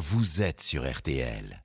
vous 0.00 0.40
êtes 0.40 0.62
sur 0.62 0.90
RTL. 0.90 1.62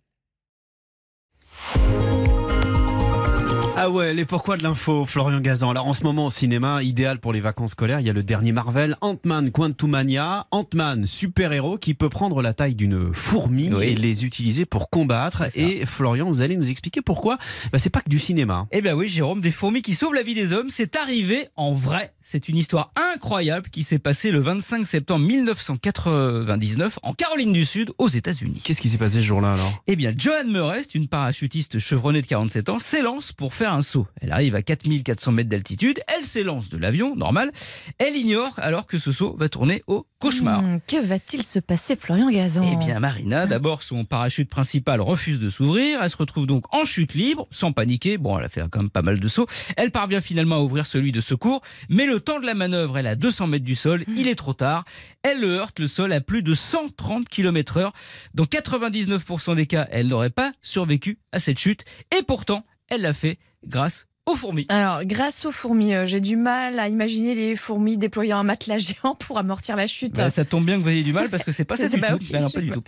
Ah 3.85 3.91
ouais, 3.91 4.15
les 4.15 4.25
pourquoi 4.25 4.57
de 4.57 4.63
l'info, 4.63 5.05
Florian 5.05 5.39
Gazan. 5.41 5.69
Alors 5.69 5.85
en 5.85 5.93
ce 5.93 6.01
moment 6.03 6.25
au 6.25 6.29
cinéma, 6.31 6.81
idéal 6.81 7.19
pour 7.19 7.33
les 7.33 7.39
vacances 7.39 7.71
scolaires, 7.73 7.99
il 7.99 8.07
y 8.07 8.09
a 8.09 8.13
le 8.13 8.23
dernier 8.23 8.51
Marvel, 8.51 8.97
Ant-Man 9.01 9.51
Quantumania. 9.51 10.47
Ant-Man, 10.49 11.05
super-héros 11.05 11.77
qui 11.77 11.93
peut 11.93 12.09
prendre 12.09 12.41
la 12.41 12.55
taille 12.55 12.73
d'une 12.73 13.13
fourmi 13.13 13.71
Oui. 13.71 13.85
et 13.85 13.93
les 13.95 14.25
utiliser 14.25 14.65
pour 14.65 14.89
combattre. 14.89 15.43
Et 15.55 15.85
Florian, 15.85 16.27
vous 16.29 16.41
allez 16.41 16.55
nous 16.57 16.71
expliquer 16.71 17.01
pourquoi 17.03 17.37
bah, 17.71 17.77
c'est 17.77 17.91
pas 17.91 18.01
que 18.01 18.09
du 18.09 18.17
cinéma. 18.17 18.65
Eh 18.71 18.81
bien 18.81 18.95
oui, 18.95 19.07
Jérôme, 19.07 19.39
des 19.41 19.51
fourmis 19.51 19.83
qui 19.83 19.93
sauvent 19.93 20.15
la 20.15 20.23
vie 20.23 20.33
des 20.33 20.51
hommes, 20.51 20.71
c'est 20.71 20.95
arrivé 20.95 21.49
en 21.55 21.71
vrai. 21.73 22.11
C'est 22.23 22.49
une 22.49 22.57
histoire 22.57 22.91
incroyable 23.13 23.69
qui 23.69 23.83
s'est 23.83 23.99
passée 23.99 24.31
le 24.31 24.39
25 24.39 24.87
septembre 24.87 25.27
1999 25.27 26.97
en 27.03 27.13
Caroline 27.13 27.53
du 27.53 27.65
Sud, 27.65 27.91
aux 27.99 28.07
États-Unis. 28.07 28.61
Qu'est-ce 28.63 28.81
qui 28.81 28.89
s'est 28.89 28.97
passé 28.97 29.19
ce 29.19 29.25
jour-là 29.25 29.53
alors? 29.53 29.83
Eh 29.85 29.95
bien, 29.95 30.11
Joanne 30.17 30.51
Murray, 30.51 30.81
une 30.95 31.07
parachutiste 31.07 31.77
chevronnée 31.77 32.23
de 32.23 32.27
47 32.27 32.69
ans, 32.69 32.79
s'élance 32.79 33.31
pour 33.31 33.53
faire 33.53 33.74
un 33.75 33.81
saut. 33.81 34.07
Elle 34.21 34.31
arrive 34.31 34.55
à 34.55 34.61
4400 34.61 35.31
mètres 35.31 35.49
d'altitude, 35.49 35.99
elle 36.07 36.25
s'élance 36.25 36.69
de 36.69 36.77
l'avion, 36.77 37.15
normal. 37.15 37.51
Elle 37.97 38.15
ignore 38.15 38.53
alors 38.57 38.87
que 38.87 38.97
ce 38.97 39.11
saut 39.11 39.35
va 39.37 39.49
tourner 39.49 39.83
au 39.87 40.07
cauchemar. 40.19 40.61
Hmm, 40.61 40.79
que 40.87 41.03
va-t-il 41.03 41.43
se 41.43 41.59
passer, 41.59 41.95
Florian 41.95 42.29
Gazan? 42.29 42.63
Eh 42.71 42.75
bien, 42.77 42.99
Marina, 42.99 43.45
d'abord, 43.47 43.83
son 43.83 44.05
parachute 44.05 44.49
principal 44.49 45.01
refuse 45.01 45.39
de 45.39 45.49
s'ouvrir. 45.49 46.01
Elle 46.01 46.09
se 46.09 46.17
retrouve 46.17 46.47
donc 46.47 46.65
en 46.73 46.85
chute 46.85 47.13
libre, 47.13 47.47
sans 47.51 47.71
paniquer. 47.71 48.17
Bon, 48.17 48.37
elle 48.37 48.45
a 48.45 48.49
fait 48.49 48.61
quand 48.71 48.79
même 48.79 48.89
pas 48.89 49.01
mal 49.01 49.19
de 49.19 49.27
sauts. 49.27 49.47
Elle 49.77 49.91
parvient 49.91 50.21
finalement 50.21 50.55
à 50.55 50.59
ouvrir 50.59 50.87
celui 50.87 51.11
de 51.11 51.21
secours. 51.21 51.61
Mais 51.89 52.05
le 52.05 52.19
temps 52.19 52.39
de 52.39 52.45
la 52.45 52.53
manœuvre, 52.53 52.97
elle 52.97 53.05
est 53.05 53.09
à 53.09 53.15
200 53.15 53.47
mètres 53.47 53.65
du 53.65 53.75
sol. 53.75 54.03
Il 54.15 54.27
est 54.27 54.35
trop 54.35 54.53
tard. 54.53 54.85
Elle 55.23 55.41
le 55.41 55.49
heurte 55.49 55.79
le 55.79 55.87
sol 55.87 56.11
à 56.13 56.21
plus 56.21 56.41
de 56.41 56.53
130 56.53 57.27
km 57.29 57.77
heure. 57.77 57.93
Dans 58.33 58.45
99% 58.45 59.55
des 59.55 59.65
cas, 59.65 59.87
elle 59.91 60.07
n'aurait 60.07 60.29
pas 60.29 60.51
survécu 60.61 61.19
à 61.31 61.39
cette 61.39 61.59
chute. 61.59 61.83
Et 62.17 62.23
pourtant, 62.23 62.65
elle 62.89 63.01
l'a 63.01 63.13
fait 63.13 63.37
grâce 63.65 64.07
aux 64.27 64.35
fourmis. 64.35 64.65
Alors, 64.69 65.05
grâce 65.05 65.45
aux 65.45 65.51
fourmis, 65.51 65.93
euh, 65.93 66.07
j'ai 66.07 66.19
du 66.19 66.35
mal 66.35 66.79
à 66.79 66.87
imaginer 66.89 67.35
les 67.35 67.55
fourmis 67.55 67.95
déployant 67.95 68.39
un 68.39 68.43
matelas 68.43 68.79
géant 68.79 69.13
pour 69.19 69.37
amortir 69.37 69.75
la 69.75 69.85
chute. 69.85 70.13
Bah, 70.15 70.31
ça 70.31 70.43
tombe 70.45 70.65
bien 70.65 70.77
que 70.79 70.81
vous 70.83 70.89
ayez 70.89 71.03
du 71.03 71.13
mal 71.13 71.29
parce 71.29 71.43
que 71.43 71.51
c'est 71.51 71.63
pas 71.63 71.77
ça 71.77 71.87
C'est 71.89 71.97
du 71.97 72.01
pas 72.01 72.13
tout. 72.13 72.17
oui. 72.21 72.29
Bah 72.31 72.39
non, 72.39 72.49
pas 72.49 72.59
du 72.61 72.71
tout. 72.71 72.81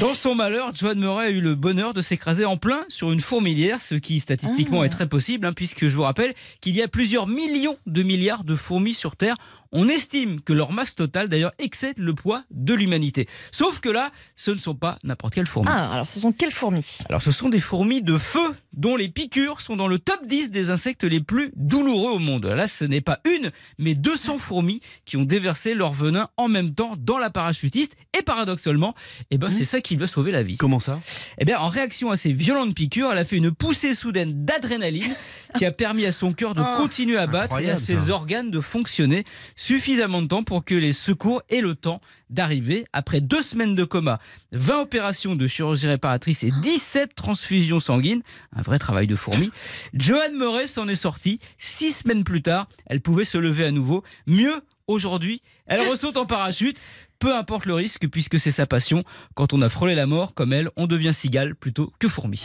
Dans 0.00 0.14
son 0.14 0.34
malheur, 0.34 0.74
Joan 0.74 0.98
Murray 0.98 1.26
a 1.26 1.30
eu 1.30 1.40
le 1.40 1.54
bonheur 1.54 1.94
de 1.94 2.02
s'écraser 2.02 2.44
en 2.44 2.56
plein 2.56 2.84
sur 2.88 3.12
une 3.12 3.20
fourmilière, 3.20 3.80
ce 3.80 3.94
qui 3.94 4.18
statistiquement 4.18 4.80
Ah. 4.80 4.86
est 4.86 4.90
très 4.90 5.08
possible, 5.08 5.46
hein, 5.46 5.52
puisque 5.52 5.86
je 5.86 5.94
vous 5.94 6.02
rappelle 6.02 6.34
qu'il 6.60 6.74
y 6.74 6.82
a 6.82 6.88
plusieurs 6.88 7.28
millions 7.28 7.76
de 7.86 8.02
milliards 8.02 8.42
de 8.42 8.56
fourmis 8.56 8.94
sur 8.94 9.14
Terre. 9.14 9.36
On 9.70 9.88
estime 9.88 10.40
que 10.40 10.52
leur 10.52 10.72
masse 10.72 10.96
totale, 10.96 11.28
d'ailleurs, 11.28 11.52
excède 11.60 11.96
le 11.98 12.12
poids 12.16 12.42
de 12.50 12.74
l'humanité. 12.74 13.28
Sauf 13.52 13.78
que 13.78 13.88
là, 13.90 14.10
ce 14.34 14.50
ne 14.50 14.58
sont 14.58 14.74
pas 14.74 14.98
n'importe 15.04 15.34
quelles 15.34 15.46
fourmis. 15.46 15.70
Ah, 15.72 15.92
alors 15.92 16.08
ce 16.08 16.18
sont 16.18 16.32
quelles 16.32 16.50
fourmis? 16.50 16.98
Alors, 17.08 17.22
ce 17.22 17.30
sont 17.30 17.48
des 17.48 17.60
fourmis 17.60 18.02
de 18.02 18.18
feu 18.18 18.40
dont 18.72 18.96
les 18.96 19.08
piqûres 19.08 19.60
sont 19.60 19.76
dans 19.76 19.88
le 19.88 19.98
top 19.98 20.26
10 20.26 20.50
des 20.50 20.70
insectes 20.70 21.04
les 21.04 21.20
plus 21.20 21.52
douloureux 21.56 22.12
au 22.12 22.18
monde. 22.18 22.46
Là, 22.46 22.66
ce 22.66 22.84
n'est 22.84 23.00
pas 23.00 23.20
une, 23.24 23.50
mais 23.78 23.94
200 23.94 24.38
fourmis 24.38 24.80
qui 25.04 25.16
ont 25.16 25.24
déversé 25.24 25.74
leur 25.74 25.92
venin 25.92 26.28
en 26.36 26.48
même 26.48 26.74
temps 26.74 26.94
dans 26.98 27.18
la 27.18 27.30
parachutiste. 27.30 27.96
Et 28.18 28.22
paradoxalement, 28.22 28.94
eh 29.30 29.38
ben, 29.38 29.50
c'est 29.50 29.64
ça 29.64 29.80
qui 29.80 29.96
lui 29.96 30.04
a 30.04 30.06
sauvé 30.06 30.32
la 30.32 30.42
vie. 30.42 30.56
Comment 30.56 30.80
ça? 30.80 31.00
Eh 31.38 31.44
bien, 31.44 31.58
en 31.58 31.68
réaction 31.68 32.10
à 32.10 32.16
ces 32.16 32.32
violentes 32.32 32.74
piqûres, 32.74 33.12
elle 33.12 33.18
a 33.18 33.24
fait 33.24 33.36
une 33.36 33.52
poussée 33.52 33.94
soudaine 33.94 34.44
d'adrénaline 34.44 35.14
qui 35.56 35.64
a 35.64 35.72
permis 35.72 36.04
à 36.06 36.12
son 36.12 36.32
cœur 36.32 36.54
de 36.54 36.62
Ah, 36.64 36.74
continuer 36.76 37.16
à 37.18 37.26
battre 37.26 37.58
et 37.60 37.70
à 37.70 37.76
ses 37.76 37.98
ça. 37.98 38.12
organes 38.12 38.50
de 38.50 38.60
fonctionner 38.60 39.24
suffisamment 39.56 40.22
de 40.22 40.28
temps 40.28 40.42
pour 40.42 40.64
que 40.64 40.74
les 40.74 40.92
secours 40.92 41.42
aient 41.48 41.60
le 41.60 41.74
temps 41.74 42.00
d'arriver. 42.30 42.86
Après 42.92 43.20
deux 43.20 43.42
semaines 43.42 43.74
de 43.74 43.84
coma, 43.84 44.20
20 44.52 44.80
opérations 44.82 45.34
de 45.36 45.46
chirurgie 45.46 45.86
réparatrice 45.86 46.42
et 46.44 46.52
17 46.62 47.14
transfusions 47.14 47.80
sanguines, 47.80 48.22
un 48.54 48.62
vrai 48.62 48.78
travail 48.78 49.06
de 49.06 49.16
fourmi, 49.16 49.50
Joanne 49.94 50.36
Murray 50.36 50.66
s'en 50.66 50.86
est 50.88 50.94
sortie. 50.94 51.40
Six 51.58 51.92
semaines 52.02 52.24
plus 52.24 52.42
tard, 52.42 52.68
elle 52.86 53.00
pouvait 53.00 53.24
se 53.24 53.38
lever 53.38 53.64
à 53.64 53.70
nouveau. 53.72 54.04
Mieux, 54.26 54.60
aujourd'hui, 54.86 55.42
elle 55.66 55.88
ressaute 55.88 56.16
en 56.16 56.26
parachute. 56.26 56.78
Peu 57.18 57.34
importe 57.36 57.66
le 57.66 57.74
risque, 57.74 58.08
puisque 58.08 58.40
c'est 58.40 58.50
sa 58.50 58.64
passion. 58.64 59.04
Quand 59.34 59.52
on 59.52 59.60
a 59.60 59.68
frôlé 59.68 59.94
la 59.94 60.06
mort, 60.06 60.32
comme 60.32 60.54
elle, 60.54 60.70
on 60.76 60.86
devient 60.86 61.12
cigale 61.12 61.54
plutôt 61.54 61.92
que 61.98 62.08
fourmi. 62.08 62.40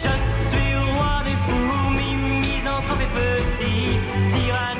qui 3.75 3.99
dira 4.31 4.74